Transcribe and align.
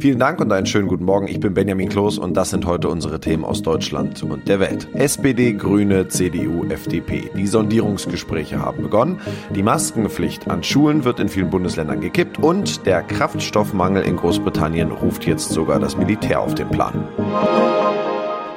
Vielen 0.00 0.20
Dank 0.20 0.40
und 0.40 0.52
einen 0.52 0.66
schönen 0.66 0.86
guten 0.86 1.04
Morgen. 1.04 1.26
Ich 1.26 1.40
bin 1.40 1.54
Benjamin 1.54 1.88
Kloß 1.88 2.18
und 2.18 2.36
das 2.36 2.50
sind 2.50 2.66
heute 2.66 2.88
unsere 2.88 3.18
Themen 3.18 3.44
aus 3.44 3.62
Deutschland 3.62 4.22
und 4.22 4.46
der 4.46 4.60
Welt. 4.60 4.86
SPD, 4.94 5.54
Grüne, 5.54 6.06
CDU, 6.06 6.64
FDP. 6.68 7.30
Die 7.36 7.46
Sondierungsgespräche 7.48 8.60
haben 8.60 8.84
begonnen. 8.84 9.20
Die 9.50 9.62
Maskenpflicht 9.64 10.48
an 10.48 10.62
Schulen 10.62 11.04
wird 11.04 11.18
in 11.18 11.28
vielen 11.28 11.50
Bundesländern 11.50 12.00
gekippt 12.00 12.38
und 12.38 12.86
der 12.86 13.02
Kraftstoffmangel 13.02 14.04
in 14.04 14.14
Großbritannien 14.16 14.92
ruft 14.92 15.26
jetzt 15.26 15.48
sogar 15.48 15.80
das 15.80 15.96
Militär 15.96 16.40
auf 16.40 16.54
den 16.54 16.68
Plan. 16.68 17.08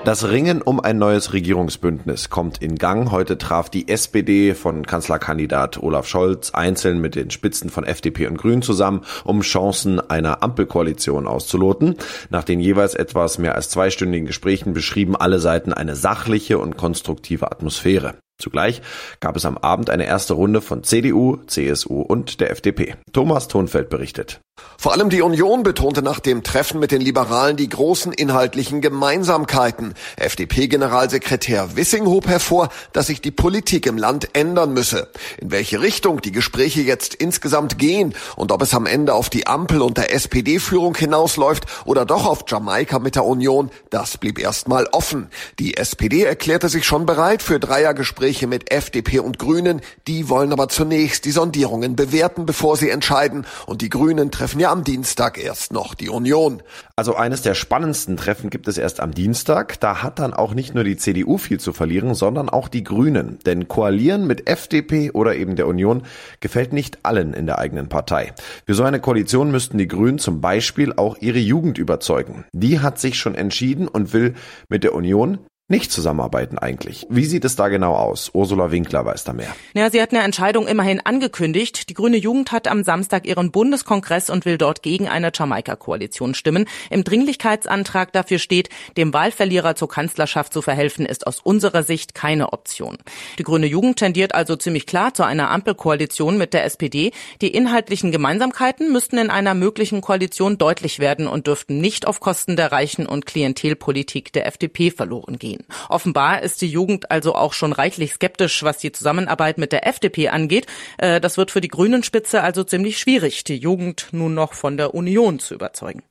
Das 0.03 0.27
Ringen 0.27 0.63
um 0.63 0.79
ein 0.79 0.97
neues 0.97 1.31
Regierungsbündnis 1.31 2.31
kommt 2.31 2.57
in 2.57 2.77
Gang. 2.77 3.11
Heute 3.11 3.37
traf 3.37 3.69
die 3.69 3.87
SPD 3.87 4.55
von 4.55 4.83
Kanzlerkandidat 4.83 5.77
Olaf 5.77 6.07
Scholz 6.07 6.49
einzeln 6.55 6.99
mit 7.01 7.13
den 7.13 7.29
Spitzen 7.29 7.69
von 7.69 7.83
FDP 7.83 8.25
und 8.25 8.37
Grünen 8.37 8.63
zusammen, 8.63 9.01
um 9.25 9.41
Chancen 9.41 9.99
einer 9.99 10.41
Ampelkoalition 10.41 11.27
auszuloten. 11.27 11.97
Nach 12.31 12.43
den 12.43 12.59
jeweils 12.59 12.95
etwas 12.95 13.37
mehr 13.37 13.53
als 13.53 13.69
zweistündigen 13.69 14.25
Gesprächen 14.25 14.73
beschrieben 14.73 15.15
alle 15.15 15.37
Seiten 15.37 15.71
eine 15.71 15.95
sachliche 15.95 16.57
und 16.57 16.77
konstruktive 16.77 17.51
Atmosphäre. 17.51 18.15
Zugleich 18.39 18.81
gab 19.19 19.35
es 19.35 19.45
am 19.45 19.59
Abend 19.59 19.91
eine 19.91 20.07
erste 20.07 20.33
Runde 20.33 20.61
von 20.61 20.83
CDU, 20.83 21.37
CSU 21.45 22.01
und 22.01 22.41
der 22.41 22.49
FDP. 22.49 22.95
Thomas 23.13 23.47
Thonfeld 23.47 23.89
berichtet. 23.89 24.41
Vor 24.81 24.93
allem 24.93 25.11
die 25.11 25.21
Union 25.21 25.61
betonte 25.61 26.01
nach 26.01 26.19
dem 26.19 26.41
Treffen 26.41 26.79
mit 26.79 26.89
den 26.89 27.01
Liberalen 27.01 27.55
die 27.55 27.69
großen 27.69 28.11
inhaltlichen 28.11 28.81
Gemeinsamkeiten. 28.81 29.93
FDP-Generalsekretär 30.15 31.75
Wissing 31.75 32.07
hob 32.07 32.27
hervor, 32.27 32.69
dass 32.91 33.05
sich 33.05 33.21
die 33.21 33.29
Politik 33.29 33.85
im 33.85 33.99
Land 33.99 34.29
ändern 34.33 34.73
müsse. 34.73 35.09
In 35.37 35.51
welche 35.51 35.81
Richtung 35.81 36.21
die 36.21 36.31
Gespräche 36.31 36.81
jetzt 36.81 37.13
insgesamt 37.13 37.77
gehen 37.77 38.15
und 38.35 38.51
ob 38.51 38.63
es 38.63 38.73
am 38.73 38.87
Ende 38.87 39.13
auf 39.13 39.29
die 39.29 39.45
Ampel 39.45 39.83
und 39.83 39.99
SPD-Führung 39.99 40.95
hinausläuft 40.95 41.65
oder 41.85 42.03
doch 42.03 42.25
auf 42.25 42.45
Jamaika 42.47 42.97
mit 42.97 43.13
der 43.13 43.25
Union, 43.25 43.69
das 43.91 44.17
blieb 44.17 44.39
erstmal 44.39 44.87
offen. 44.91 45.29
Die 45.59 45.77
SPD 45.77 46.23
erklärte 46.23 46.69
sich 46.69 46.85
schon 46.85 47.05
bereit 47.05 47.43
für 47.43 47.59
Dreiergespräche 47.59 48.47
mit 48.47 48.71
FDP 48.71 49.19
und 49.19 49.37
Grünen. 49.37 49.81
Die 50.07 50.27
wollen 50.27 50.51
aber 50.51 50.69
zunächst 50.69 51.25
die 51.25 51.31
Sondierungen 51.31 51.95
bewerten, 51.95 52.47
bevor 52.47 52.77
sie 52.77 52.89
entscheiden. 52.89 53.45
Und 53.67 53.83
die 53.83 53.89
Grünen 53.89 54.31
treffen 54.31 54.50
ja 54.59 54.71
am 54.71 54.83
Dienstag 54.83 55.37
erst 55.37 55.71
noch 55.71 55.95
die 55.95 56.09
Union. 56.09 56.61
Also 56.95 57.15
eines 57.15 57.41
der 57.41 57.53
spannendsten 57.53 58.17
Treffen 58.17 58.49
gibt 58.49 58.67
es 58.67 58.77
erst 58.77 58.99
am 58.99 59.13
Dienstag. 59.13 59.79
Da 59.79 60.03
hat 60.03 60.19
dann 60.19 60.33
auch 60.33 60.53
nicht 60.53 60.75
nur 60.75 60.83
die 60.83 60.97
CDU 60.97 61.37
viel 61.37 61.59
zu 61.59 61.73
verlieren, 61.73 62.13
sondern 62.13 62.49
auch 62.49 62.67
die 62.67 62.83
Grünen. 62.83 63.39
Denn 63.45 63.67
koalieren 63.67 64.27
mit 64.27 64.49
FDP 64.49 65.11
oder 65.11 65.35
eben 65.35 65.55
der 65.55 65.67
Union 65.67 66.03
gefällt 66.39 66.73
nicht 66.73 66.99
allen 67.03 67.33
in 67.33 67.45
der 67.45 67.59
eigenen 67.59 67.89
Partei. 67.89 68.33
Für 68.65 68.73
so 68.73 68.83
eine 68.83 68.99
Koalition 68.99 69.51
müssten 69.51 69.77
die 69.77 69.87
Grünen 69.87 70.19
zum 70.19 70.41
Beispiel 70.41 70.93
auch 70.93 71.17
ihre 71.19 71.39
Jugend 71.39 71.77
überzeugen. 71.77 72.45
Die 72.51 72.79
hat 72.79 72.99
sich 72.99 73.17
schon 73.17 73.35
entschieden 73.35 73.87
und 73.87 74.13
will 74.13 74.35
mit 74.69 74.83
der 74.83 74.93
Union 74.93 75.39
nicht 75.71 75.91
zusammenarbeiten 75.91 76.59
eigentlich. 76.59 77.07
Wie 77.09 77.25
sieht 77.25 77.45
es 77.45 77.55
da 77.55 77.69
genau 77.69 77.95
aus? 77.95 78.29
Ursula 78.33 78.71
Winkler 78.71 79.05
weiß 79.05 79.23
da 79.23 79.33
mehr. 79.33 79.55
Ja, 79.73 79.89
sie 79.89 80.01
hat 80.01 80.11
eine 80.11 80.21
Entscheidung 80.21 80.67
immerhin 80.67 80.99
angekündigt. 81.03 81.89
Die 81.89 81.93
Grüne 81.95 82.17
Jugend 82.17 82.51
hat 82.51 82.67
am 82.67 82.83
Samstag 82.83 83.25
ihren 83.25 83.51
Bundeskongress 83.51 84.29
und 84.29 84.45
will 84.45 84.57
dort 84.57 84.83
gegen 84.83 85.07
eine 85.07 85.31
Jamaika-Koalition 85.33 86.35
stimmen. 86.35 86.65
Im 86.89 87.03
Dringlichkeitsantrag 87.03 88.11
dafür 88.11 88.37
steht, 88.37 88.69
dem 88.97 89.13
Wahlverlierer 89.13 89.75
zur 89.75 89.87
Kanzlerschaft 89.87 90.53
zu 90.53 90.61
verhelfen, 90.61 91.05
ist 91.05 91.25
aus 91.25 91.39
unserer 91.39 91.83
Sicht 91.83 92.13
keine 92.13 92.53
Option. 92.53 92.97
Die 93.39 93.43
Grüne 93.43 93.65
Jugend 93.65 93.97
tendiert 93.97 94.35
also 94.35 94.57
ziemlich 94.57 94.85
klar 94.85 95.13
zu 95.13 95.23
einer 95.23 95.49
Ampelkoalition 95.49 96.37
mit 96.37 96.53
der 96.53 96.65
SPD. 96.65 97.11
Die 97.41 97.53
inhaltlichen 97.53 98.11
Gemeinsamkeiten 98.11 98.91
müssten 98.91 99.17
in 99.17 99.29
einer 99.29 99.53
möglichen 99.53 100.01
Koalition 100.01 100.57
deutlich 100.57 100.99
werden 100.99 101.27
und 101.27 101.47
dürften 101.47 101.79
nicht 101.79 102.05
auf 102.05 102.19
Kosten 102.19 102.57
der 102.57 102.73
Reichen 102.73 103.05
und 103.05 103.25
Klientelpolitik 103.25 104.33
der 104.33 104.47
FDP 104.47 104.91
verloren 104.91 105.39
gehen. 105.39 105.60
Offenbar 105.89 106.41
ist 106.41 106.61
die 106.61 106.67
Jugend 106.67 107.11
also 107.11 107.35
auch 107.35 107.53
schon 107.53 107.73
reichlich 107.73 108.13
skeptisch, 108.13 108.63
was 108.63 108.77
die 108.77 108.91
Zusammenarbeit 108.91 109.57
mit 109.57 109.71
der 109.71 109.87
FDP 109.87 110.29
angeht. 110.29 110.67
Äh, 110.97 111.21
das 111.21 111.37
wird 111.37 111.51
für 111.51 111.61
die 111.61 111.67
Grünen-Spitze 111.67 112.41
also 112.41 112.63
ziemlich 112.63 112.97
schwierig, 112.99 113.43
die 113.43 113.57
Jugend 113.57 114.07
nun 114.11 114.33
noch 114.33 114.53
von 114.53 114.77
der 114.77 114.93
Union 114.93 115.39
zu 115.39 115.53
überzeugen. 115.53 116.03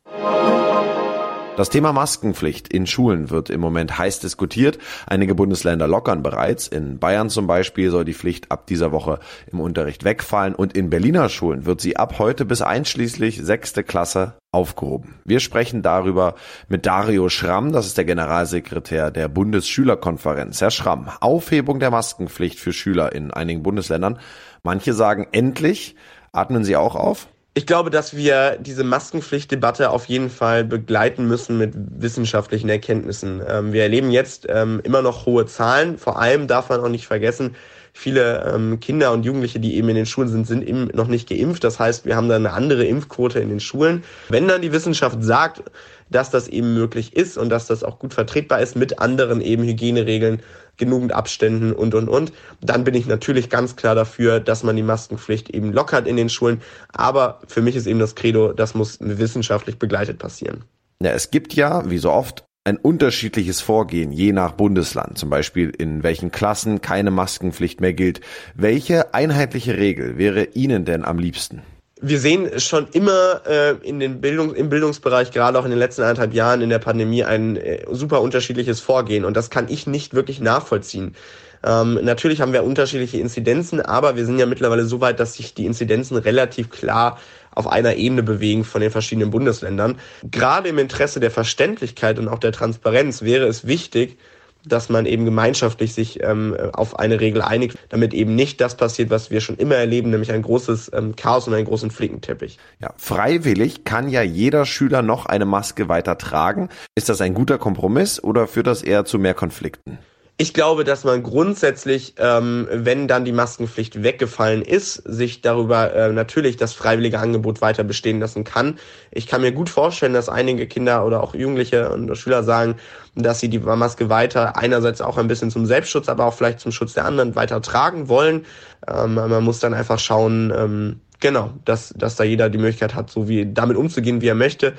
Das 1.60 1.68
Thema 1.68 1.92
Maskenpflicht 1.92 2.72
in 2.72 2.86
Schulen 2.86 3.28
wird 3.28 3.50
im 3.50 3.60
Moment 3.60 3.98
heiß 3.98 4.20
diskutiert. 4.20 4.78
Einige 5.06 5.34
Bundesländer 5.34 5.86
lockern 5.86 6.22
bereits. 6.22 6.66
In 6.66 6.98
Bayern 6.98 7.28
zum 7.28 7.46
Beispiel 7.46 7.90
soll 7.90 8.06
die 8.06 8.14
Pflicht 8.14 8.50
ab 8.50 8.66
dieser 8.66 8.92
Woche 8.92 9.18
im 9.52 9.60
Unterricht 9.60 10.02
wegfallen 10.02 10.54
und 10.54 10.74
in 10.74 10.88
Berliner 10.88 11.28
Schulen 11.28 11.66
wird 11.66 11.82
sie 11.82 11.98
ab 11.98 12.18
heute 12.18 12.46
bis 12.46 12.62
einschließlich 12.62 13.42
sechste 13.44 13.84
Klasse 13.84 14.38
aufgehoben. 14.52 15.16
Wir 15.26 15.38
sprechen 15.38 15.82
darüber 15.82 16.34
mit 16.68 16.86
Dario 16.86 17.28
Schramm, 17.28 17.72
das 17.72 17.84
ist 17.84 17.98
der 17.98 18.06
Generalsekretär 18.06 19.10
der 19.10 19.28
Bundesschülerkonferenz. 19.28 20.62
Herr 20.62 20.70
Schramm, 20.70 21.10
Aufhebung 21.20 21.78
der 21.78 21.90
Maskenpflicht 21.90 22.58
für 22.58 22.72
Schüler 22.72 23.14
in 23.14 23.34
einigen 23.34 23.62
Bundesländern. 23.62 24.18
Manche 24.62 24.94
sagen 24.94 25.26
endlich. 25.32 25.94
Atmen 26.32 26.64
Sie 26.64 26.76
auch 26.76 26.96
auf? 26.96 27.28
Ich 27.60 27.66
glaube, 27.66 27.90
dass 27.90 28.16
wir 28.16 28.56
diese 28.58 28.84
Maskenpflichtdebatte 28.84 29.90
auf 29.90 30.06
jeden 30.06 30.30
Fall 30.30 30.64
begleiten 30.64 31.26
müssen 31.26 31.58
mit 31.58 31.74
wissenschaftlichen 31.76 32.70
Erkenntnissen. 32.70 33.42
Ähm, 33.46 33.74
wir 33.74 33.82
erleben 33.82 34.10
jetzt 34.10 34.46
ähm, 34.48 34.80
immer 34.82 35.02
noch 35.02 35.26
hohe 35.26 35.44
Zahlen. 35.44 35.98
Vor 35.98 36.18
allem 36.18 36.46
darf 36.46 36.70
man 36.70 36.80
auch 36.80 36.88
nicht 36.88 37.06
vergessen, 37.06 37.54
viele 37.92 38.50
ähm, 38.50 38.80
Kinder 38.80 39.12
und 39.12 39.24
Jugendliche, 39.24 39.60
die 39.60 39.76
eben 39.76 39.90
in 39.90 39.96
den 39.96 40.06
Schulen 40.06 40.30
sind, 40.30 40.46
sind 40.46 40.66
eben 40.66 40.88
noch 40.94 41.06
nicht 41.06 41.28
geimpft. 41.28 41.62
Das 41.62 41.78
heißt, 41.78 42.06
wir 42.06 42.16
haben 42.16 42.30
da 42.30 42.36
eine 42.36 42.54
andere 42.54 42.86
Impfquote 42.86 43.40
in 43.40 43.50
den 43.50 43.60
Schulen. 43.60 44.04
Wenn 44.30 44.48
dann 44.48 44.62
die 44.62 44.72
Wissenschaft 44.72 45.22
sagt, 45.22 45.62
dass 46.08 46.30
das 46.30 46.48
eben 46.48 46.72
möglich 46.72 47.14
ist 47.14 47.36
und 47.36 47.50
dass 47.50 47.66
das 47.66 47.84
auch 47.84 47.98
gut 47.98 48.14
vertretbar 48.14 48.60
ist 48.60 48.74
mit 48.74 49.00
anderen 49.00 49.42
eben 49.42 49.64
Hygieneregeln, 49.64 50.40
genügend 50.80 51.12
Abständen 51.12 51.72
und, 51.72 51.94
und, 51.94 52.08
und. 52.08 52.32
Dann 52.60 52.82
bin 52.82 52.94
ich 52.94 53.06
natürlich 53.06 53.48
ganz 53.48 53.76
klar 53.76 53.94
dafür, 53.94 54.40
dass 54.40 54.64
man 54.64 54.74
die 54.74 54.82
Maskenpflicht 54.82 55.50
eben 55.50 55.72
lockert 55.72 56.08
in 56.08 56.16
den 56.16 56.28
Schulen. 56.28 56.60
Aber 56.92 57.40
für 57.46 57.62
mich 57.62 57.76
ist 57.76 57.86
eben 57.86 58.00
das 58.00 58.16
Credo, 58.16 58.52
das 58.52 58.74
muss 58.74 58.98
wissenschaftlich 59.00 59.78
begleitet 59.78 60.18
passieren. 60.18 60.64
Ja, 61.00 61.12
es 61.12 61.30
gibt 61.30 61.54
ja, 61.54 61.88
wie 61.88 61.98
so 61.98 62.10
oft, 62.10 62.44
ein 62.64 62.76
unterschiedliches 62.76 63.60
Vorgehen, 63.60 64.12
je 64.12 64.32
nach 64.32 64.52
Bundesland, 64.52 65.16
zum 65.16 65.30
Beispiel 65.30 65.70
in 65.70 66.02
welchen 66.02 66.30
Klassen 66.30 66.82
keine 66.82 67.10
Maskenpflicht 67.10 67.80
mehr 67.80 67.94
gilt. 67.94 68.20
Welche 68.54 69.14
einheitliche 69.14 69.78
Regel 69.78 70.18
wäre 70.18 70.44
Ihnen 70.44 70.84
denn 70.84 71.04
am 71.04 71.18
liebsten? 71.18 71.62
Wir 72.02 72.18
sehen 72.18 72.58
schon 72.60 72.88
immer 72.92 73.42
äh, 73.46 73.74
in 73.82 74.00
den 74.00 74.20
Bildung, 74.20 74.54
im 74.54 74.68
Bildungsbereich, 74.68 75.32
gerade 75.32 75.58
auch 75.58 75.64
in 75.64 75.70
den 75.70 75.78
letzten 75.78 76.02
anderthalb 76.02 76.32
Jahren 76.34 76.62
in 76.62 76.70
der 76.70 76.78
Pandemie, 76.78 77.24
ein 77.24 77.56
äh, 77.56 77.84
super 77.90 78.20
unterschiedliches 78.22 78.80
Vorgehen. 78.80 79.24
Und 79.24 79.36
das 79.36 79.50
kann 79.50 79.68
ich 79.68 79.86
nicht 79.86 80.14
wirklich 80.14 80.40
nachvollziehen. 80.40 81.14
Ähm, 81.62 81.98
natürlich 82.02 82.40
haben 82.40 82.52
wir 82.54 82.64
unterschiedliche 82.64 83.18
Inzidenzen, 83.18 83.80
aber 83.80 84.16
wir 84.16 84.24
sind 84.24 84.38
ja 84.38 84.46
mittlerweile 84.46 84.86
so 84.86 85.00
weit, 85.00 85.20
dass 85.20 85.34
sich 85.34 85.52
die 85.52 85.66
Inzidenzen 85.66 86.16
relativ 86.16 86.70
klar 86.70 87.18
auf 87.54 87.66
einer 87.66 87.96
Ebene 87.96 88.22
bewegen 88.22 88.64
von 88.64 88.80
den 88.80 88.90
verschiedenen 88.90 89.30
Bundesländern. 89.30 89.98
Gerade 90.22 90.70
im 90.70 90.78
Interesse 90.78 91.20
der 91.20 91.30
Verständlichkeit 91.30 92.18
und 92.18 92.28
auch 92.28 92.38
der 92.38 92.52
Transparenz 92.52 93.22
wäre 93.22 93.46
es 93.46 93.66
wichtig, 93.66 94.18
dass 94.64 94.88
man 94.88 95.06
eben 95.06 95.24
gemeinschaftlich 95.24 95.94
sich 95.94 96.22
ähm, 96.22 96.56
auf 96.72 96.98
eine 96.98 97.20
Regel 97.20 97.42
einigt, 97.42 97.78
damit 97.88 98.14
eben 98.14 98.34
nicht 98.34 98.60
das 98.60 98.76
passiert, 98.76 99.10
was 99.10 99.30
wir 99.30 99.40
schon 99.40 99.56
immer 99.56 99.76
erleben, 99.76 100.10
nämlich 100.10 100.32
ein 100.32 100.42
großes 100.42 100.90
ähm, 100.94 101.16
Chaos 101.16 101.48
und 101.48 101.54
einen 101.54 101.66
großen 101.66 101.90
Flickenteppich. 101.90 102.58
Ja, 102.80 102.92
freiwillig 102.96 103.84
kann 103.84 104.08
ja 104.08 104.22
jeder 104.22 104.66
Schüler 104.66 105.02
noch 105.02 105.26
eine 105.26 105.44
Maske 105.44 105.88
weiter 105.88 106.18
tragen. 106.18 106.68
Ist 106.94 107.08
das 107.08 107.20
ein 107.20 107.34
guter 107.34 107.58
Kompromiss 107.58 108.22
oder 108.22 108.46
führt 108.46 108.66
das 108.66 108.82
eher 108.82 109.04
zu 109.04 109.18
mehr 109.18 109.34
Konflikten? 109.34 109.98
Ich 110.40 110.54
glaube, 110.54 110.84
dass 110.84 111.04
man 111.04 111.22
grundsätzlich, 111.22 112.14
ähm, 112.16 112.66
wenn 112.72 113.08
dann 113.08 113.26
die 113.26 113.32
Maskenpflicht 113.32 114.02
weggefallen 114.02 114.62
ist, 114.62 114.94
sich 114.94 115.42
darüber 115.42 115.92
äh, 115.92 116.10
natürlich 116.14 116.56
das 116.56 116.72
freiwillige 116.72 117.18
Angebot 117.18 117.60
weiter 117.60 117.84
bestehen 117.84 118.20
lassen 118.20 118.42
kann. 118.42 118.78
Ich 119.10 119.26
kann 119.26 119.42
mir 119.42 119.52
gut 119.52 119.68
vorstellen, 119.68 120.14
dass 120.14 120.30
einige 120.30 120.66
Kinder 120.66 121.04
oder 121.04 121.22
auch 121.22 121.34
Jugendliche 121.34 121.90
und 121.90 122.16
Schüler 122.16 122.42
sagen, 122.42 122.76
dass 123.14 123.40
sie 123.40 123.50
die 123.50 123.58
Maske 123.58 124.08
weiter 124.08 124.56
einerseits 124.56 125.02
auch 125.02 125.18
ein 125.18 125.28
bisschen 125.28 125.50
zum 125.50 125.66
Selbstschutz, 125.66 126.08
aber 126.08 126.24
auch 126.24 126.32
vielleicht 126.32 126.60
zum 126.60 126.72
Schutz 126.72 126.94
der 126.94 127.04
anderen 127.04 127.36
weiter 127.36 127.60
tragen 127.60 128.08
wollen. 128.08 128.46
Ähm, 128.88 129.16
man 129.16 129.44
muss 129.44 129.60
dann 129.60 129.74
einfach 129.74 129.98
schauen, 129.98 130.54
ähm, 130.56 131.00
genau, 131.20 131.50
dass, 131.66 131.92
dass 131.94 132.16
da 132.16 132.24
jeder 132.24 132.48
die 132.48 132.56
Möglichkeit 132.56 132.94
hat, 132.94 133.10
so 133.10 133.28
wie 133.28 133.52
damit 133.52 133.76
umzugehen, 133.76 134.22
wie 134.22 134.28
er 134.28 134.34
möchte. 134.34 134.72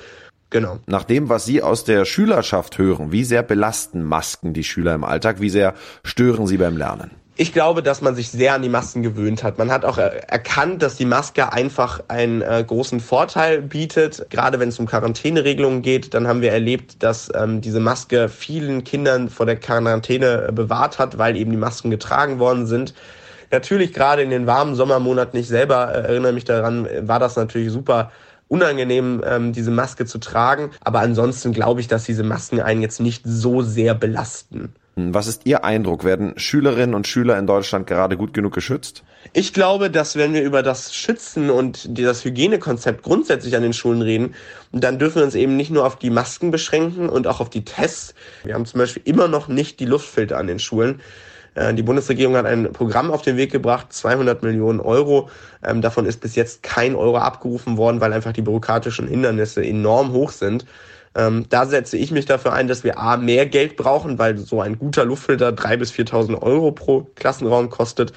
Genau. 0.52 0.80
Nach 0.86 1.06
dem, 1.06 1.30
was 1.30 1.46
Sie 1.46 1.64
aus 1.64 1.86
der 1.86 2.06
Schülerschaft 2.06 2.78
hören, 2.78 3.12
wie 3.12 3.24
sehr 3.24 3.42
belasten 3.42 4.04
Masken 4.04 4.54
die 4.54 4.66
Schüler 4.66 4.94
im 4.94 5.06
Alltag? 5.06 5.40
Wie 5.40 5.50
sehr 5.50 5.74
stören 6.04 6.46
sie 6.46 6.58
beim 6.58 6.78
Lernen? 6.78 7.12
Ich 7.38 7.54
glaube, 7.54 7.82
dass 7.82 8.02
man 8.02 8.16
sich 8.16 8.30
sehr 8.30 8.54
an 8.54 8.62
die 8.62 8.70
Masken 8.70 9.02
gewöhnt 9.02 9.44
hat. 9.44 9.58
Man 9.58 9.72
hat 9.72 9.86
auch 9.86 9.98
erkannt, 9.98 10.84
dass 10.84 10.98
die 10.98 11.06
Maske 11.06 11.54
einfach 11.54 12.04
einen 12.10 12.42
äh, 12.42 12.64
großen 12.68 13.00
Vorteil 13.00 13.62
bietet. 13.62 14.28
Gerade 14.30 14.60
wenn 14.60 14.70
es 14.70 14.78
um 14.78 14.86
Quarantäneregelungen 14.86 15.82
geht, 15.82 16.14
dann 16.14 16.28
haben 16.28 16.42
wir 16.42 16.52
erlebt, 16.52 17.02
dass 17.02 17.32
ähm, 17.34 17.62
diese 17.62 17.80
Maske 17.80 18.28
vielen 18.28 18.84
Kindern 18.84 19.30
vor 19.30 19.46
der 19.46 19.56
Quarantäne 19.56 20.50
äh, 20.50 20.52
bewahrt 20.52 21.00
hat, 21.00 21.18
weil 21.18 21.38
eben 21.38 21.52
die 21.52 21.58
Masken 21.58 21.90
getragen 21.90 22.40
worden 22.40 22.68
sind. 22.68 22.94
Natürlich 23.50 23.94
gerade 23.94 24.22
in 24.22 24.30
den 24.30 24.46
warmen 24.46 24.76
Sommermonaten, 24.76 25.40
ich 25.40 25.48
selber 25.48 25.96
äh, 25.96 26.10
erinnere 26.10 26.34
mich 26.34 26.46
daran, 26.46 26.88
war 27.08 27.20
das 27.20 27.38
natürlich 27.38 27.72
super 27.72 28.12
unangenehm, 28.52 29.24
ähm, 29.26 29.54
diese 29.54 29.72
Maske 29.72 30.06
zu 30.06 30.18
tragen. 30.18 30.72
Aber 30.82 31.00
ansonsten 31.00 31.54
glaube 31.54 31.80
ich, 31.80 31.88
dass 31.88 32.04
diese 32.04 32.24
Masken 32.24 32.60
einen 32.60 32.82
jetzt 32.82 33.00
nicht 33.00 33.24
so 33.26 33.62
sehr 33.62 33.96
belasten. 33.96 34.74
Was 34.98 35.28
ist 35.28 35.46
Ihr 35.46 35.64
Eindruck? 35.64 36.04
Werden 36.04 36.34
Schülerinnen 36.38 36.94
und 36.94 37.08
Schüler 37.08 37.40
in 37.40 37.48
Deutschland 37.48 37.88
gerade 37.88 38.18
gut 38.18 38.34
genug 38.34 38.54
geschützt? 38.54 39.04
Ich 39.32 39.54
glaube, 39.54 39.90
dass 39.90 40.18
wenn 40.18 40.34
wir 40.34 40.44
über 40.44 40.64
das 40.64 40.94
Schützen 40.94 41.50
und 41.50 41.98
das 41.98 42.26
Hygienekonzept 42.26 43.04
grundsätzlich 43.04 43.56
an 43.56 43.64
den 43.64 43.72
Schulen 43.72 44.02
reden, 44.02 44.36
dann 44.74 45.00
dürfen 45.00 45.18
wir 45.18 45.24
uns 45.24 45.36
eben 45.36 45.56
nicht 45.56 45.72
nur 45.72 45.86
auf 45.86 45.98
die 45.98 46.10
Masken 46.10 46.52
beschränken 46.52 47.08
und 47.08 47.28
auch 47.28 47.40
auf 47.40 47.50
die 47.50 47.64
Tests. 47.64 48.14
Wir 48.44 48.56
haben 48.56 48.66
zum 48.66 48.80
Beispiel 48.80 49.04
immer 49.06 49.30
noch 49.30 49.48
nicht 49.48 49.80
die 49.80 49.86
Luftfilter 49.86 50.38
an 50.38 50.48
den 50.48 50.60
Schulen. 50.60 51.00
Äh, 51.56 51.74
die 51.74 51.84
Bundesregierung 51.84 52.36
hat 52.36 52.46
ein 52.46 52.72
Programm 52.72 53.12
auf 53.12 53.22
den 53.22 53.38
Weg 53.38 53.52
gebracht, 53.52 53.92
200 53.92 54.44
Millionen 54.44 54.80
Euro. 54.80 55.30
Ähm, 55.64 55.82
davon 55.82 56.06
ist 56.06 56.22
bis 56.22 56.36
jetzt 56.36 56.64
kein 56.64 56.96
Euro 56.96 57.18
abgerufen 57.18 57.78
worden, 57.78 58.02
weil 58.02 58.14
einfach 58.14 58.34
die 58.34 58.42
bürokratischen 58.42 59.08
Hindernisse 59.08 59.64
enorm 59.64 60.12
hoch 60.14 60.32
sind. 60.32 60.66
Ähm, 61.14 61.46
da 61.50 61.66
setze 61.66 61.98
ich 61.98 62.12
mich 62.12 62.26
dafür 62.26 62.54
ein, 62.54 62.68
dass 62.68 62.84
wir 62.84 62.98
A, 62.98 63.18
mehr 63.18 63.46
Geld 63.46 63.76
brauchen, 63.76 64.18
weil 64.18 64.38
so 64.38 64.62
ein 64.62 64.80
guter 64.80 65.04
Luftfilter 65.04 65.50
3.000 65.50 65.78
bis 65.78 65.92
4.000 65.92 66.42
Euro 66.42 66.72
pro 66.72 67.08
Klassenraum 67.16 67.70
kostet. 67.70 68.14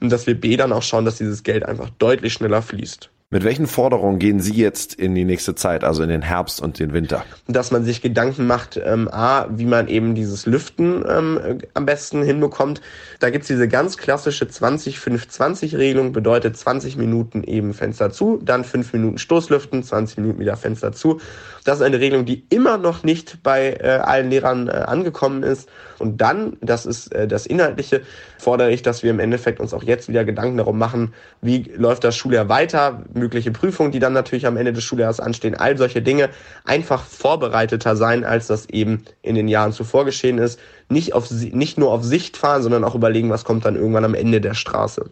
Und 0.00 0.10
dass 0.10 0.26
wir 0.26 0.38
B, 0.38 0.56
dann 0.56 0.72
auch 0.72 0.82
schauen, 0.82 1.06
dass 1.06 1.16
dieses 1.16 1.42
Geld 1.42 1.64
einfach 1.64 1.88
deutlich 1.98 2.34
schneller 2.34 2.60
fließt. 2.60 3.10
Mit 3.34 3.42
welchen 3.42 3.66
Forderungen 3.66 4.20
gehen 4.20 4.38
Sie 4.38 4.54
jetzt 4.54 4.94
in 4.94 5.16
die 5.16 5.24
nächste 5.24 5.56
Zeit, 5.56 5.82
also 5.82 6.04
in 6.04 6.08
den 6.08 6.22
Herbst 6.22 6.62
und 6.62 6.78
den 6.78 6.92
Winter? 6.92 7.24
Dass 7.48 7.72
man 7.72 7.82
sich 7.82 8.00
Gedanken 8.00 8.46
macht, 8.46 8.80
ähm, 8.80 9.08
a, 9.10 9.48
wie 9.50 9.64
man 9.64 9.88
eben 9.88 10.14
dieses 10.14 10.46
Lüften 10.46 11.04
ähm, 11.08 11.58
am 11.74 11.84
besten 11.84 12.22
hinbekommt. 12.22 12.80
Da 13.18 13.30
gibt's 13.30 13.48
diese 13.48 13.66
ganz 13.66 13.96
klassische 13.96 14.44
20-5-20-Regelung, 14.44 16.12
bedeutet 16.12 16.56
20 16.56 16.96
Minuten 16.96 17.42
eben 17.42 17.74
Fenster 17.74 18.12
zu, 18.12 18.38
dann 18.40 18.62
5 18.62 18.92
Minuten 18.92 19.18
Stoßlüften, 19.18 19.82
20 19.82 20.18
Minuten 20.18 20.38
wieder 20.38 20.56
Fenster 20.56 20.92
zu. 20.92 21.20
Das 21.64 21.78
ist 21.78 21.82
eine 21.82 21.98
Regelung, 21.98 22.26
die 22.26 22.44
immer 22.50 22.78
noch 22.78 23.02
nicht 23.02 23.42
bei 23.42 23.72
äh, 23.80 23.98
allen 24.04 24.30
Lehrern 24.30 24.68
äh, 24.68 24.72
angekommen 24.72 25.42
ist. 25.42 25.68
Und 25.98 26.20
dann, 26.20 26.56
das 26.60 26.86
ist 26.86 27.12
äh, 27.12 27.26
das 27.26 27.46
Inhaltliche, 27.46 28.02
fordere 28.38 28.70
ich, 28.70 28.82
dass 28.82 29.02
wir 29.02 29.10
im 29.10 29.18
Endeffekt 29.18 29.60
uns 29.60 29.72
auch 29.72 29.82
jetzt 29.82 30.08
wieder 30.08 30.24
Gedanken 30.24 30.58
darum 30.58 30.78
machen, 30.78 31.14
wie 31.40 31.62
läuft 31.74 32.04
das 32.04 32.16
Schuljahr 32.16 32.48
weiter, 32.48 33.02
mögliche 33.24 33.50
Prüfungen, 33.50 33.90
die 33.90 34.00
dann 34.00 34.12
natürlich 34.12 34.46
am 34.46 34.58
Ende 34.58 34.74
des 34.74 34.84
Schuljahres 34.84 35.18
anstehen, 35.18 35.54
all 35.54 35.78
solche 35.78 36.02
Dinge 36.02 36.28
einfach 36.64 37.02
vorbereiteter 37.02 37.96
sein, 37.96 38.22
als 38.22 38.48
das 38.48 38.68
eben 38.68 39.04
in 39.22 39.34
den 39.34 39.48
Jahren 39.48 39.72
zuvor 39.72 40.04
geschehen 40.04 40.36
ist. 40.36 40.60
Nicht, 40.90 41.14
auf, 41.14 41.30
nicht 41.30 41.78
nur 41.78 41.90
auf 41.90 42.04
Sicht 42.04 42.36
fahren, 42.36 42.62
sondern 42.62 42.84
auch 42.84 42.94
überlegen, 42.94 43.30
was 43.30 43.44
kommt 43.44 43.64
dann 43.64 43.76
irgendwann 43.76 44.04
am 44.04 44.14
Ende 44.14 44.42
der 44.42 44.52
Straße. 44.54 45.10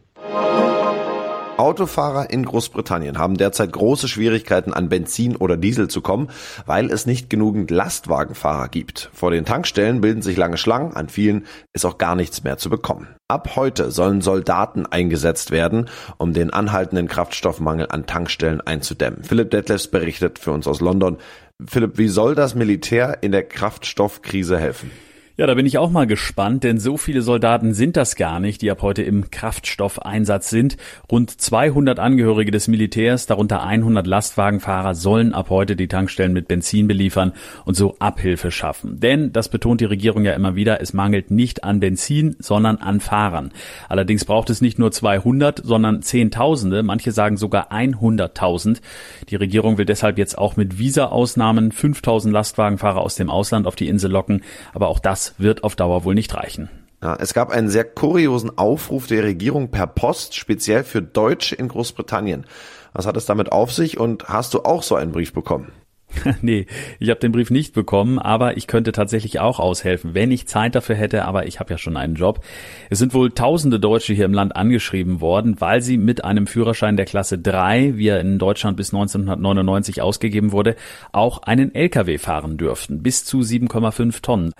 Autofahrer 1.58 2.30
in 2.30 2.44
Großbritannien 2.44 3.18
haben 3.18 3.36
derzeit 3.36 3.72
große 3.72 4.08
Schwierigkeiten 4.08 4.72
an 4.72 4.88
Benzin 4.88 5.36
oder 5.36 5.56
Diesel 5.56 5.88
zu 5.88 6.00
kommen, 6.00 6.30
weil 6.64 6.90
es 6.90 7.04
nicht 7.04 7.28
genügend 7.28 7.70
Lastwagenfahrer 7.70 8.68
gibt. 8.68 9.10
Vor 9.12 9.30
den 9.30 9.44
Tankstellen 9.44 10.00
bilden 10.00 10.22
sich 10.22 10.36
lange 10.36 10.56
Schlangen, 10.56 10.96
an 10.96 11.08
vielen 11.08 11.46
ist 11.72 11.84
auch 11.84 11.98
gar 11.98 12.16
nichts 12.16 12.42
mehr 12.42 12.56
zu 12.56 12.70
bekommen. 12.70 13.08
Ab 13.28 13.50
heute 13.54 13.90
sollen 13.90 14.22
Soldaten 14.22 14.86
eingesetzt 14.86 15.50
werden, 15.50 15.88
um 16.16 16.32
den 16.32 16.50
anhaltenden 16.50 17.06
Kraftstoffmangel 17.06 17.86
an 17.90 18.06
Tankstellen 18.06 18.60
einzudämmen. 18.62 19.22
Philipp 19.22 19.50
Detlefs 19.50 19.88
berichtet 19.88 20.38
für 20.38 20.52
uns 20.52 20.66
aus 20.66 20.80
London. 20.80 21.18
Philipp, 21.66 21.98
wie 21.98 22.08
soll 22.08 22.34
das 22.34 22.54
Militär 22.54 23.18
in 23.22 23.30
der 23.30 23.44
Kraftstoffkrise 23.44 24.58
helfen? 24.58 24.90
Ja, 25.38 25.46
da 25.46 25.54
bin 25.54 25.64
ich 25.64 25.78
auch 25.78 25.90
mal 25.90 26.06
gespannt, 26.06 26.62
denn 26.62 26.78
so 26.78 26.98
viele 26.98 27.22
Soldaten 27.22 27.72
sind 27.72 27.96
das 27.96 28.16
gar 28.16 28.38
nicht, 28.38 28.60
die 28.60 28.70
ab 28.70 28.82
heute 28.82 29.02
im 29.02 29.30
Kraftstoffeinsatz 29.30 30.50
sind. 30.50 30.76
Rund 31.10 31.30
200 31.30 31.98
Angehörige 31.98 32.50
des 32.50 32.68
Militärs, 32.68 33.24
darunter 33.24 33.62
100 33.62 34.06
Lastwagenfahrer, 34.06 34.94
sollen 34.94 35.32
ab 35.32 35.48
heute 35.48 35.74
die 35.74 35.88
Tankstellen 35.88 36.34
mit 36.34 36.48
Benzin 36.48 36.86
beliefern 36.86 37.32
und 37.64 37.76
so 37.76 37.96
Abhilfe 37.98 38.50
schaffen. 38.50 39.00
Denn, 39.00 39.32
das 39.32 39.48
betont 39.48 39.80
die 39.80 39.86
Regierung 39.86 40.26
ja 40.26 40.34
immer 40.34 40.54
wieder, 40.54 40.82
es 40.82 40.92
mangelt 40.92 41.30
nicht 41.30 41.64
an 41.64 41.80
Benzin, 41.80 42.36
sondern 42.38 42.76
an 42.76 43.00
Fahrern. 43.00 43.52
Allerdings 43.88 44.26
braucht 44.26 44.50
es 44.50 44.60
nicht 44.60 44.78
nur 44.78 44.92
200, 44.92 45.64
sondern 45.64 46.02
Zehntausende, 46.02 46.82
manche 46.82 47.10
sagen 47.10 47.38
sogar 47.38 47.72
100.000. 47.72 48.82
Die 49.30 49.36
Regierung 49.36 49.78
will 49.78 49.86
deshalb 49.86 50.18
jetzt 50.18 50.36
auch 50.36 50.58
mit 50.58 50.78
Visa-Ausnahmen 50.78 51.72
5000 51.72 52.34
Lastwagenfahrer 52.34 53.00
aus 53.00 53.14
dem 53.14 53.30
Ausland 53.30 53.66
auf 53.66 53.76
die 53.76 53.88
Insel 53.88 54.10
locken, 54.10 54.42
aber 54.74 54.88
auch 54.88 54.98
das 54.98 55.31
wird 55.38 55.64
auf 55.64 55.76
Dauer 55.76 56.04
wohl 56.04 56.14
nicht 56.14 56.34
reichen. 56.34 56.70
Ja, 57.02 57.16
es 57.16 57.34
gab 57.34 57.50
einen 57.50 57.68
sehr 57.68 57.84
kuriosen 57.84 58.56
Aufruf 58.56 59.08
der 59.08 59.24
Regierung 59.24 59.70
per 59.70 59.88
Post, 59.88 60.36
speziell 60.36 60.84
für 60.84 61.02
Deutsche 61.02 61.56
in 61.56 61.68
Großbritannien. 61.68 62.46
Was 62.92 63.06
hat 63.06 63.16
es 63.16 63.26
damit 63.26 63.50
auf 63.50 63.72
sich 63.72 63.98
und 63.98 64.28
hast 64.28 64.54
du 64.54 64.62
auch 64.62 64.82
so 64.82 64.94
einen 64.94 65.12
Brief 65.12 65.32
bekommen? 65.32 65.72
nee, 66.42 66.66
ich 66.98 67.10
habe 67.10 67.20
den 67.20 67.32
Brief 67.32 67.50
nicht 67.50 67.74
bekommen, 67.74 68.18
aber 68.18 68.56
ich 68.56 68.66
könnte 68.66 68.92
tatsächlich 68.92 69.40
auch 69.40 69.58
aushelfen, 69.58 70.14
wenn 70.14 70.30
ich 70.30 70.46
Zeit 70.46 70.74
dafür 70.74 70.96
hätte, 70.96 71.24
aber 71.24 71.46
ich 71.46 71.60
habe 71.60 71.70
ja 71.70 71.78
schon 71.78 71.96
einen 71.96 72.14
Job. 72.14 72.44
Es 72.90 72.98
sind 72.98 73.14
wohl 73.14 73.30
tausende 73.30 73.80
Deutsche 73.80 74.12
hier 74.12 74.24
im 74.24 74.34
Land 74.34 74.56
angeschrieben 74.56 75.20
worden, 75.20 75.60
weil 75.60 75.82
sie 75.82 75.98
mit 75.98 76.24
einem 76.24 76.46
Führerschein 76.46 76.96
der 76.96 77.06
Klasse 77.06 77.38
3, 77.38 77.96
wie 77.96 78.08
er 78.08 78.20
in 78.20 78.38
Deutschland 78.38 78.76
bis 78.76 78.92
1999 78.92 80.02
ausgegeben 80.02 80.52
wurde, 80.52 80.76
auch 81.12 81.42
einen 81.42 81.74
LKW 81.74 82.18
fahren 82.18 82.56
dürften, 82.56 83.02
bis 83.02 83.24
zu 83.24 83.40
7,5 83.40 84.22
Tonnen. 84.22 84.52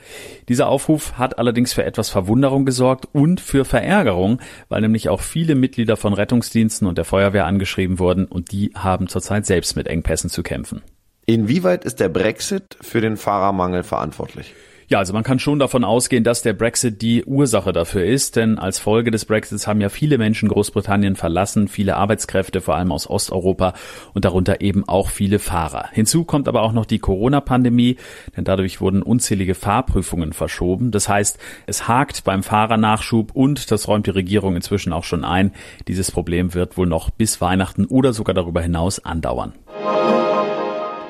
Dieser 0.49 0.69
Aufruf 0.69 1.19
hat 1.19 1.39
allerdings 1.39 1.73
für 1.73 1.85
etwas 1.85 2.09
Verwunderung 2.09 2.65
gesorgt 2.65 3.09
und 3.13 3.41
für 3.41 3.65
Verärgerung, 3.65 4.41
weil 4.69 4.81
nämlich 4.81 5.09
auch 5.09 5.21
viele 5.21 5.55
Mitglieder 5.55 5.97
von 5.97 6.15
Rettungsdiensten 6.15 6.87
und 6.87 6.99
der 6.99 7.05
Feuerwehr 7.05 7.47
angeschrieben 7.47 7.99
wurden 7.99 8.27
und 8.27 8.53
die 8.53 8.73
haben 8.75 9.09
zurzeit 9.09 9.47
selbst 9.47 9.77
mit 9.77 9.87
Engpässen 9.87 10.31
zu 10.31 10.43
kämpfen. 10.43 10.83
Inwieweit 11.27 11.85
ist 11.85 12.01
der 12.01 12.09
Brexit 12.09 12.77
für 12.81 13.01
den 13.01 13.17
Fahrermangel 13.17 13.85
verantwortlich? 13.85 14.55
Ja, 14.89 14.99
also 14.99 15.15
man 15.15 15.23
kann 15.23 15.39
schon 15.39 15.59
davon 15.59 15.85
ausgehen, 15.85 16.25
dass 16.25 16.43
der 16.43 16.53
Brexit 16.53 17.01
die 17.01 17.25
Ursache 17.25 17.73
dafür 17.73 18.05
ist, 18.05 18.37
denn 18.37 18.59
als 18.59 18.79
Folge 18.79 19.11
des 19.11 19.25
Brexits 19.25 19.67
haben 19.67 19.81
ja 19.81 19.89
viele 19.89 20.19
Menschen 20.19 20.51
Großbritannien 20.51 21.17
verlassen, 21.17 21.69
viele 21.69 21.97
Arbeitskräfte, 21.97 22.61
vor 22.61 22.75
allem 22.75 22.93
aus 22.93 23.09
Osteuropa 23.09 23.73
und 24.13 24.27
darunter 24.27 24.61
eben 24.61 24.87
auch 24.87 25.09
viele 25.09 25.39
Fahrer. 25.39 25.89
Hinzu 25.93 26.25
kommt 26.25 26.47
aber 26.47 26.61
auch 26.61 26.73
noch 26.73 26.85
die 26.85 26.99
Corona-Pandemie, 26.99 27.97
denn 28.37 28.45
dadurch 28.45 28.83
wurden 28.83 29.03
unzählige 29.03 29.55
Fahrprüfungen 29.55 30.35
verschoben. 30.35 30.91
Das 30.91 31.09
heißt, 31.09 31.39
es 31.67 31.89
hakt 31.89 32.25
beim 32.25 32.43
Fahrernachschub 32.43 33.31
und, 33.33 33.71
das 33.71 33.89
räumt 33.89 34.09
die 34.09 34.11
Regierung 34.11 34.57
inzwischen 34.57 34.93
auch 34.93 35.05
schon 35.05 35.25
ein, 35.25 35.53
dieses 35.89 36.11
Problem 36.11 36.53
wird 36.53 36.77
wohl 36.77 36.87
noch 36.87 37.09
bis 37.09 37.41
Weihnachten 37.41 37.87
oder 37.87 38.13
sogar 38.13 38.35
darüber 38.35 38.61
hinaus 38.61 39.03
andauern. 39.03 39.55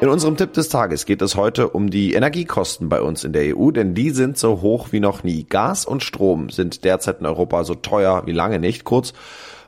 In 0.03 0.09
unserem 0.09 0.37
Tipp 0.37 0.53
des 0.53 0.69
Tages 0.69 1.07
geht 1.07 1.23
es 1.23 1.37
heute 1.37 1.69
um 1.69 1.89
die 1.89 2.15
Energiekosten 2.15 2.89
bei 2.89 3.01
uns 3.01 3.23
in 3.23 3.33
der 3.33 3.57
EU, 3.57 3.71
denn 3.71 3.95
die 3.95 4.11
sind 4.11 4.37
so 4.37 4.61
hoch 4.61 4.89
wie 4.91 4.99
noch 4.99 5.23
nie. 5.23 5.45
Gas 5.45 5.85
und 5.85 6.03
Strom 6.03 6.51
sind 6.51 6.83
derzeit 6.83 7.21
in 7.21 7.27
Europa 7.27 7.63
so 7.63 7.77
teuer 7.77 8.25
wie 8.27 8.33
lange 8.33 8.59
nicht. 8.59 8.83
Kurz 8.83 9.13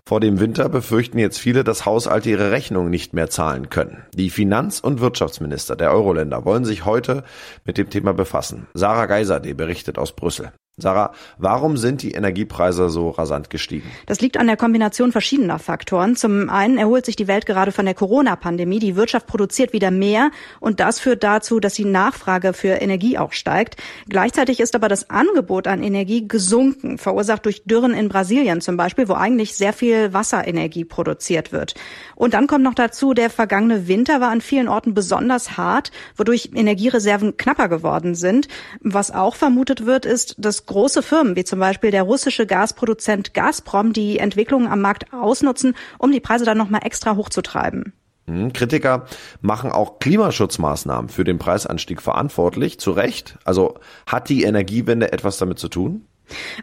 vor 0.05 0.19
dem 0.19 0.41
Winter 0.41 0.69
befürchten 0.69 1.21
jetzt 1.21 1.39
viele, 1.39 1.63
dass 1.63 1.87
Haushalte 1.87 2.31
ihre 2.31 2.51
Rechnungen 2.51 2.91
nicht 2.91 3.15
mehr 3.15 3.31
zahlen 3.31 3.71
können. 3.71 4.03
Die 4.13 4.29
Finanz- 4.29 4.81
und 4.81 4.99
Wirtschaftsminister 4.99 5.77
der 5.77 5.93
Euro-Länder 5.93 6.45
wollen 6.45 6.65
sich 6.65 6.85
heute 6.85 7.23
mit 7.65 7.79
dem 7.79 7.89
Thema 7.89 8.13
befassen. 8.13 8.67
Sarah 8.75 9.07
Geiserde 9.07 9.55
berichtet 9.55 9.99
aus 9.99 10.17
Brüssel. 10.17 10.51
Sarah, 10.77 11.13
warum 11.39 11.77
sind 11.77 12.03
die 12.03 12.15
Energiepreise 12.15 12.91
so 12.91 13.11
rasant 13.11 13.49
gestiegen? 13.49 13.89
Das 14.07 14.21
liegt 14.21 14.37
an 14.37 14.49
der 14.49 14.57
Kombination 14.57 15.13
verschiedener 15.13 15.61
Faktoren. 15.61 16.17
Zum 16.17 16.51
einen 16.51 16.79
erholt 16.79 17.07
sich 17.07 17.15
die 17.15 17.29
Welt 17.29 17.47
gerade 17.47 17.71
von 17.71 17.85
der 17.85 17.95
Corona-Pandemie. 17.95 18.81
Die 18.81 18.97
Wirtschaft 18.97 19.29
produziert 19.29 19.73
wieder 19.73 19.93
mehr 19.93 20.33
und 20.59 20.81
das 20.81 20.99
führt 20.99 21.23
dazu, 21.23 21.61
dass 21.61 21.75
die 21.75 21.85
Nachfrage 21.85 22.53
für 22.55 22.71
Energie 22.71 23.19
auch 23.19 23.31
steigt. 23.31 23.77
Gleichzeitig 24.09 24.59
ist 24.59 24.75
aber 24.75 24.89
das 24.89 25.11
Angebot 25.11 25.69
an 25.69 25.81
Energie 25.81 26.27
gesunken, 26.27 26.99
verursacht 26.99 27.47
durch 27.47 27.63
Dürren 27.65 27.95
in 27.95 28.09
Brasilien 28.09 28.61
zum 28.61 28.77
Beispiel, 28.77 29.09
wo 29.09 29.13
eigentlich 29.13 29.55
sehr 29.55 29.75
viel 29.75 30.13
Wasserenergie 30.13 30.85
produziert 30.85 31.53
wird. 31.53 31.77
Und 32.17 32.35
dann 32.35 32.49
kommt 32.49 32.65
noch 32.65 32.75
dazu, 32.75 33.15
der 33.15 33.31
vergangene 33.31 33.87
Winter 33.87 34.21
war 34.21 34.31
an 34.31 34.41
vielen 34.41 34.67
Orten 34.67 34.93
besonders 34.93 35.57
hart, 35.57 35.93
wodurch 36.17 36.51
Energiereserven 36.53 37.37
knapper 37.37 37.69
geworden 37.69 38.17
sind. 38.17 38.49
Was 38.81 39.13
auch 39.13 39.37
vermutet 39.37 39.87
wird, 39.87 40.05
ist, 40.05 40.35
dass 40.39 40.64
große 40.67 41.03
Firmen 41.03 41.37
wie 41.37 41.45
zum 41.45 41.59
Beispiel 41.59 41.91
der 41.91 42.03
russische 42.03 42.47
Gasproduzent 42.47 43.35
Gazprom 43.35 43.93
die 43.93 44.19
Entwicklungen 44.19 44.69
am 44.69 44.81
Markt 44.81 45.13
ausnutzen, 45.13 45.75
um 45.99 46.13
die 46.13 46.21
Preise 46.21 46.45
dann 46.45 46.59
nochmal 46.59 46.83
extra 46.85 47.17
hochzutreiben. 47.17 47.93
Hm, 48.27 48.53
Kritiker 48.53 49.07
machen 49.41 49.71
auch 49.71 49.99
Klimaschutzmaßnahmen 49.99 51.11
für 51.11 51.25
den 51.25 51.39
Preisanstieg 51.39 52.01
verantwortlich, 52.01 52.81
zu 52.81 52.93
Recht. 52.93 53.39
Also 53.45 53.75
hat 54.07 54.29
die 54.29 54.45
Energiewende 54.45 55.13
etwas 55.13 55.39
damit 55.39 55.59
zu 55.59 55.69
tun? 55.69 56.07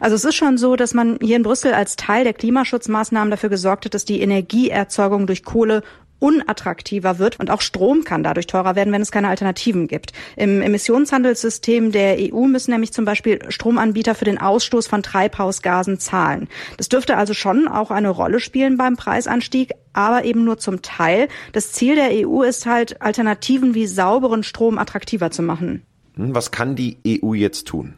Also 0.00 0.16
es 0.16 0.24
ist 0.24 0.34
schon 0.34 0.58
so, 0.58 0.74
dass 0.74 0.92
man 0.92 1.18
hier 1.22 1.36
in 1.36 1.44
Brüssel 1.44 1.72
als 1.72 1.94
Teil 1.94 2.24
der 2.24 2.34
Klimaschutzmaßnahmen 2.34 3.30
dafür 3.30 3.48
gesorgt 3.48 3.84
hat, 3.84 3.94
dass 3.94 4.04
die 4.04 4.20
Energieerzeugung 4.20 5.28
durch 5.28 5.44
Kohle 5.44 5.82
unattraktiver 6.22 7.18
wird 7.18 7.40
und 7.40 7.50
auch 7.50 7.60
Strom 7.60 8.04
kann 8.04 8.22
dadurch 8.22 8.46
teurer 8.46 8.76
werden, 8.76 8.92
wenn 8.92 9.02
es 9.02 9.10
keine 9.10 9.28
Alternativen 9.28 9.88
gibt. 9.88 10.12
Im 10.36 10.62
Emissionshandelssystem 10.62 11.90
der 11.90 12.16
EU 12.18 12.46
müssen 12.46 12.70
nämlich 12.70 12.92
zum 12.92 13.04
Beispiel 13.04 13.40
Stromanbieter 13.48 14.14
für 14.14 14.24
den 14.24 14.38
Ausstoß 14.38 14.86
von 14.86 15.02
Treibhausgasen 15.02 15.98
zahlen. 15.98 16.48
Das 16.76 16.88
dürfte 16.88 17.16
also 17.16 17.34
schon 17.34 17.66
auch 17.66 17.90
eine 17.90 18.08
Rolle 18.08 18.38
spielen 18.38 18.76
beim 18.76 18.96
Preisanstieg, 18.96 19.72
aber 19.92 20.24
eben 20.24 20.44
nur 20.44 20.58
zum 20.58 20.80
Teil. 20.80 21.26
Das 21.52 21.72
Ziel 21.72 21.96
der 21.96 22.10
EU 22.12 22.42
ist 22.42 22.66
halt, 22.66 23.02
Alternativen 23.02 23.74
wie 23.74 23.86
sauberen 23.86 24.44
Strom 24.44 24.78
attraktiver 24.78 25.32
zu 25.32 25.42
machen. 25.42 25.82
Hm, 26.14 26.34
was 26.34 26.52
kann 26.52 26.76
die 26.76 26.98
EU 27.22 27.34
jetzt 27.34 27.66
tun? 27.66 27.94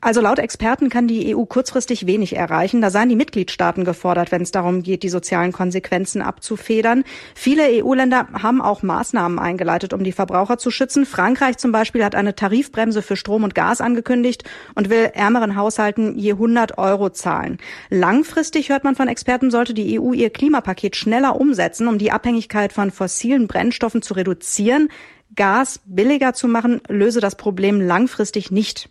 Also 0.00 0.20
laut 0.20 0.38
Experten 0.38 0.88
kann 0.88 1.08
die 1.08 1.34
EU 1.34 1.44
kurzfristig 1.44 2.06
wenig 2.06 2.36
erreichen. 2.36 2.80
Da 2.80 2.90
seien 2.90 3.08
die 3.08 3.16
Mitgliedstaaten 3.16 3.84
gefordert, 3.84 4.32
wenn 4.32 4.42
es 4.42 4.50
darum 4.50 4.82
geht, 4.82 5.02
die 5.02 5.08
sozialen 5.08 5.52
Konsequenzen 5.52 6.22
abzufedern. 6.22 7.04
Viele 7.34 7.84
EU-Länder 7.84 8.28
haben 8.42 8.60
auch 8.60 8.82
Maßnahmen 8.82 9.38
eingeleitet, 9.38 9.92
um 9.92 10.04
die 10.04 10.12
Verbraucher 10.12 10.58
zu 10.58 10.70
schützen. 10.70 11.06
Frankreich 11.06 11.56
zum 11.58 11.72
Beispiel 11.72 12.04
hat 12.04 12.14
eine 12.14 12.34
Tarifbremse 12.34 13.02
für 13.02 13.16
Strom 13.16 13.44
und 13.44 13.54
Gas 13.54 13.80
angekündigt 13.80 14.44
und 14.74 14.90
will 14.90 15.10
ärmeren 15.14 15.56
Haushalten 15.56 16.18
je 16.18 16.32
100 16.32 16.78
Euro 16.78 17.10
zahlen. 17.10 17.58
Langfristig 17.90 18.68
hört 18.68 18.84
man 18.84 18.94
von 18.94 19.08
Experten, 19.08 19.50
sollte 19.50 19.74
die 19.74 19.98
EU 19.98 20.12
ihr 20.12 20.30
Klimapaket 20.30 20.96
schneller 20.96 21.40
umsetzen, 21.40 21.88
um 21.88 21.98
die 21.98 22.12
Abhängigkeit 22.12 22.72
von 22.72 22.90
fossilen 22.90 23.46
Brennstoffen 23.46 24.02
zu 24.02 24.14
reduzieren. 24.14 24.88
Gas 25.36 25.80
billiger 25.84 26.32
zu 26.32 26.48
machen, 26.48 26.80
löse 26.88 27.20
das 27.20 27.36
Problem 27.36 27.80
langfristig 27.80 28.50
nicht. 28.50 28.88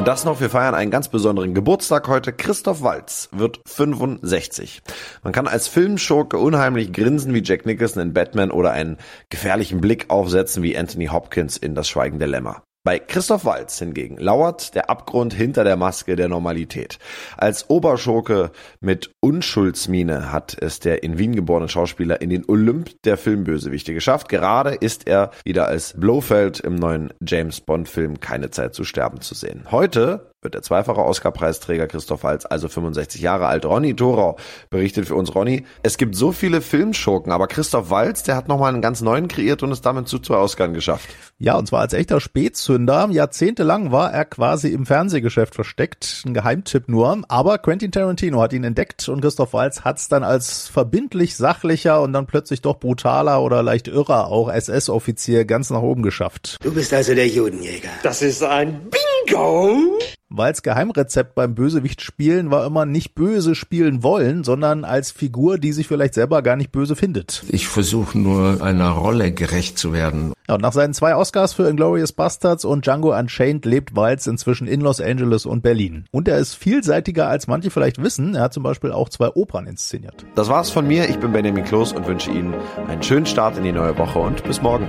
Und 0.00 0.08
das 0.08 0.24
noch, 0.24 0.40
wir 0.40 0.48
feiern 0.48 0.74
einen 0.74 0.90
ganz 0.90 1.08
besonderen 1.08 1.52
Geburtstag 1.52 2.08
heute. 2.08 2.32
Christoph 2.32 2.80
Walz 2.80 3.28
wird 3.32 3.60
65. 3.66 4.80
Man 5.22 5.34
kann 5.34 5.46
als 5.46 5.68
Filmschurke 5.68 6.38
unheimlich 6.38 6.94
grinsen 6.94 7.34
wie 7.34 7.42
Jack 7.44 7.66
Nicholson 7.66 8.02
in 8.04 8.14
Batman 8.14 8.50
oder 8.50 8.70
einen 8.70 8.96
gefährlichen 9.28 9.82
Blick 9.82 10.08
aufsetzen 10.08 10.62
wie 10.62 10.74
Anthony 10.74 11.08
Hopkins 11.08 11.58
in 11.58 11.74
Das 11.74 11.86
Schweigen 11.86 12.18
der 12.18 12.28
Lämmer. 12.28 12.62
Bei 12.82 12.98
Christoph 12.98 13.44
Walz 13.44 13.78
hingegen 13.78 14.16
lauert 14.16 14.74
der 14.74 14.88
Abgrund 14.88 15.34
hinter 15.34 15.64
der 15.64 15.76
Maske 15.76 16.16
der 16.16 16.28
Normalität. 16.28 16.98
Als 17.36 17.68
Oberschurke 17.68 18.52
mit 18.80 19.14
Unschuldsmine 19.20 20.32
hat 20.32 20.56
es 20.58 20.80
der 20.80 21.02
in 21.02 21.18
Wien 21.18 21.34
geborene 21.34 21.68
Schauspieler 21.68 22.22
in 22.22 22.30
den 22.30 22.48
Olymp 22.48 22.90
der 23.02 23.18
Filmbösewichte 23.18 23.92
geschafft. 23.92 24.30
Gerade 24.30 24.70
ist 24.70 25.06
er 25.06 25.30
wieder 25.44 25.66
als 25.66 25.92
Blofeld 25.94 26.60
im 26.60 26.76
neuen 26.76 27.12
James 27.20 27.60
Bond 27.60 27.86
Film 27.86 28.18
Keine 28.18 28.50
Zeit 28.50 28.74
zu 28.74 28.84
sterben 28.84 29.20
zu 29.20 29.34
sehen. 29.34 29.66
Heute 29.70 30.29
wird 30.42 30.54
der 30.54 30.62
zweifache 30.62 31.04
Oscar-Preisträger 31.04 31.86
Christoph 31.86 32.24
Waltz, 32.24 32.46
also 32.46 32.68
65 32.68 33.20
Jahre 33.20 33.46
alt. 33.46 33.66
Ronny 33.66 33.94
Thorau 33.94 34.36
berichtet 34.70 35.06
für 35.06 35.14
uns, 35.14 35.34
Ronny, 35.34 35.66
es 35.82 35.98
gibt 35.98 36.14
so 36.14 36.32
viele 36.32 36.62
Filmschurken, 36.62 37.30
aber 37.30 37.46
Christoph 37.46 37.90
Waltz, 37.90 38.22
der 38.22 38.36
hat 38.36 38.48
nochmal 38.48 38.72
einen 38.72 38.80
ganz 38.80 39.02
neuen 39.02 39.28
kreiert 39.28 39.62
und 39.62 39.70
es 39.70 39.82
damit 39.82 40.08
zu 40.08 40.18
zwei 40.18 40.36
Oscars 40.36 40.72
geschafft. 40.72 41.08
Ja, 41.38 41.56
und 41.56 41.66
zwar 41.66 41.80
als 41.80 41.92
echter 41.92 42.20
Spätzünder. 42.20 43.08
Jahrzehntelang 43.10 43.92
war 43.92 44.12
er 44.12 44.24
quasi 44.24 44.68
im 44.68 44.86
Fernsehgeschäft 44.86 45.54
versteckt. 45.54 46.22
Ein 46.24 46.34
Geheimtipp 46.34 46.88
nur. 46.88 47.22
Aber 47.28 47.58
Quentin 47.58 47.92
Tarantino 47.92 48.40
hat 48.40 48.52
ihn 48.52 48.64
entdeckt 48.64 49.08
und 49.08 49.20
Christoph 49.20 49.52
Waltz 49.52 49.82
hat 49.82 49.98
es 49.98 50.08
dann 50.08 50.22
als 50.22 50.68
verbindlich 50.68 51.36
sachlicher 51.36 52.00
und 52.00 52.12
dann 52.12 52.26
plötzlich 52.26 52.62
doch 52.62 52.78
brutaler 52.78 53.42
oder 53.42 53.62
leicht 53.62 53.88
irrer 53.88 54.28
auch 54.28 54.50
SS-Offizier 54.50 55.44
ganz 55.44 55.70
nach 55.70 55.82
oben 55.82 56.02
geschafft. 56.02 56.56
Du 56.62 56.72
bist 56.72 56.92
also 56.94 57.14
der 57.14 57.28
Judenjäger. 57.28 57.90
Das 58.02 58.22
ist 58.22 58.42
ein 58.42 58.80
Bingo! 59.26 59.98
Walz 60.32 60.62
Geheimrezept 60.62 61.34
beim 61.34 61.56
Bösewicht 61.56 62.02
spielen 62.02 62.52
war 62.52 62.64
immer 62.64 62.86
nicht 62.86 63.16
böse 63.16 63.56
spielen 63.56 64.04
wollen, 64.04 64.44
sondern 64.44 64.84
als 64.84 65.10
Figur, 65.10 65.58
die 65.58 65.72
sich 65.72 65.88
vielleicht 65.88 66.14
selber 66.14 66.42
gar 66.42 66.54
nicht 66.54 66.70
böse 66.70 66.94
findet. 66.94 67.42
Ich 67.48 67.66
versuche 67.66 68.16
nur 68.16 68.62
einer 68.62 68.90
Rolle 68.90 69.32
gerecht 69.32 69.76
zu 69.76 69.92
werden. 69.92 70.32
Ja, 70.48 70.54
und 70.54 70.62
nach 70.62 70.72
seinen 70.72 70.94
zwei 70.94 71.16
Oscars 71.16 71.52
für 71.52 71.68
Inglourious 71.68 72.12
Bastards 72.12 72.64
und 72.64 72.86
Django 72.86 73.16
Unchained 73.16 73.64
lebt 73.64 73.96
Walz 73.96 74.28
inzwischen 74.28 74.68
in 74.68 74.80
Los 74.80 75.00
Angeles 75.00 75.46
und 75.46 75.62
Berlin. 75.62 76.04
Und 76.12 76.28
er 76.28 76.38
ist 76.38 76.54
vielseitiger, 76.54 77.28
als 77.28 77.48
manche 77.48 77.70
vielleicht 77.70 78.00
wissen. 78.00 78.36
Er 78.36 78.42
hat 78.42 78.54
zum 78.54 78.62
Beispiel 78.62 78.92
auch 78.92 79.08
zwei 79.08 79.30
Opern 79.30 79.66
inszeniert. 79.66 80.24
Das 80.36 80.48
war's 80.48 80.70
von 80.70 80.86
mir. 80.86 81.08
Ich 81.08 81.18
bin 81.18 81.32
Benjamin 81.32 81.64
Kloß 81.64 81.92
und 81.92 82.06
wünsche 82.06 82.30
Ihnen 82.30 82.54
einen 82.86 83.02
schönen 83.02 83.26
Start 83.26 83.58
in 83.58 83.64
die 83.64 83.72
neue 83.72 83.98
Woche 83.98 84.20
und 84.20 84.44
bis 84.44 84.62
morgen. 84.62 84.88